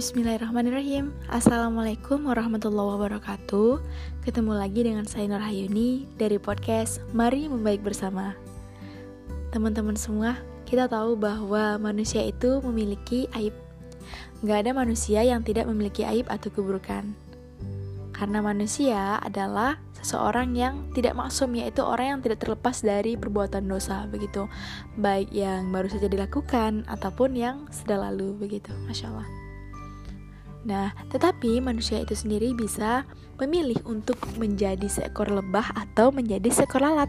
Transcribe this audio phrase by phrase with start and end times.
[0.00, 1.12] Bismillahirrahmanirrahim.
[1.28, 3.84] Assalamualaikum warahmatullahi wabarakatuh.
[4.24, 8.32] Ketemu lagi dengan saya Nur Hayuni Dari podcast Mari Membaik Bersama.
[9.52, 13.52] Teman-teman semua Kita tahu bahwa manusia itu memiliki aib.
[14.40, 17.12] Gak ada manusia yang tidak memiliki aib atau keburukan.
[18.16, 24.08] Karena manusia adalah seseorang yang tidak maksum Yaitu orang yang tidak terlepas dari perbuatan dosa
[24.08, 24.48] Begitu.
[24.96, 28.72] Baik yang baru saja dilakukan Ataupun yang sudah lalu Begitu.
[28.88, 29.39] Masya Allah
[30.60, 33.08] Nah, tetapi manusia itu sendiri bisa
[33.40, 37.08] memilih untuk menjadi seekor lebah atau menjadi seekor lalat.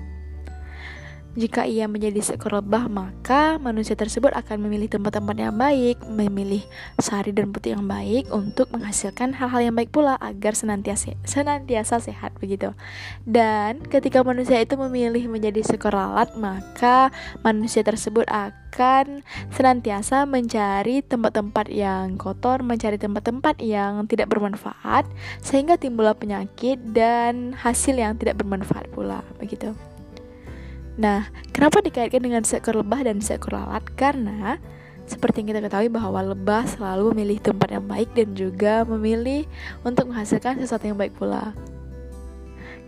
[1.31, 6.59] Jika ia menjadi seekor lebah, maka manusia tersebut akan memilih tempat-tempat yang baik, memilih
[6.99, 12.35] sari dan putih yang baik untuk menghasilkan hal-hal yang baik pula agar senantiasa senantiasa sehat
[12.43, 12.75] begitu.
[13.23, 17.15] Dan ketika manusia itu memilih menjadi seekor lalat, maka
[17.47, 19.23] manusia tersebut akan
[19.55, 25.07] senantiasa mencari tempat-tempat yang kotor, mencari tempat-tempat yang tidak bermanfaat
[25.39, 29.71] sehingga timbullah penyakit dan hasil yang tidak bermanfaat pula begitu.
[30.99, 33.83] Nah, kenapa dikaitkan dengan seekor lebah dan seekor lalat?
[33.95, 34.59] Karena
[35.07, 39.43] seperti yang kita ketahui bahwa lebah selalu memilih tempat yang baik dan juga memilih
[39.83, 41.55] untuk menghasilkan sesuatu yang baik pula.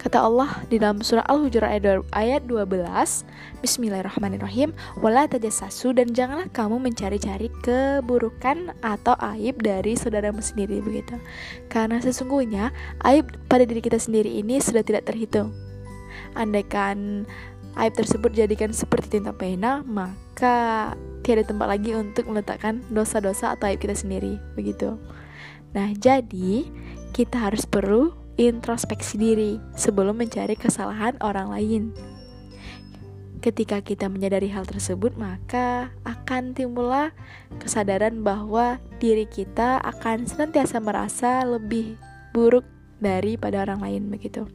[0.03, 1.79] Kata Allah di dalam surah Al-Hujurat
[2.11, 2.75] ayat 12
[3.63, 11.15] Bismillahirrahmanirrahim Wala tajassasu dan janganlah kamu mencari-cari keburukan atau aib dari saudaramu sendiri begitu
[11.71, 12.75] Karena sesungguhnya
[13.07, 15.55] aib pada diri kita sendiri ini sudah tidak terhitung
[16.35, 17.23] Andaikan
[17.77, 20.93] aib tersebut dijadikan seperti tinta pena, maka
[21.23, 24.99] tiada tempat lagi untuk meletakkan dosa-dosa atau aib kita sendiri, begitu.
[25.73, 26.69] Nah, jadi
[27.13, 31.83] kita harus perlu introspeksi diri sebelum mencari kesalahan orang lain.
[33.43, 37.11] Ketika kita menyadari hal tersebut, maka akan timbullah
[37.59, 41.99] kesadaran bahwa diri kita akan senantiasa merasa lebih
[42.31, 42.63] buruk
[43.03, 44.47] daripada orang lain begitu.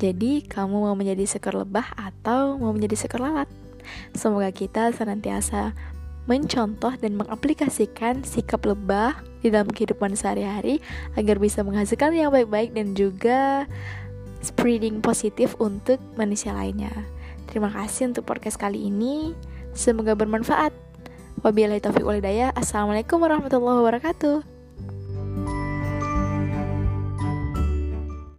[0.00, 3.52] Jadi, kamu mau menjadi seekor lebah atau mau menjadi seekor lalat?
[4.16, 5.76] Semoga kita senantiasa
[6.24, 10.80] mencontoh dan mengaplikasikan sikap lebah di dalam kehidupan sehari-hari
[11.20, 13.68] agar bisa menghasilkan yang baik-baik dan juga
[14.40, 16.92] spreading positif untuk manusia lainnya.
[17.50, 19.36] Terima kasih untuk podcast kali ini.
[19.76, 20.72] Semoga bermanfaat.
[21.40, 22.52] Wabillahi taufiq walhidayah.
[22.56, 24.49] Assalamualaikum warahmatullahi wabarakatuh.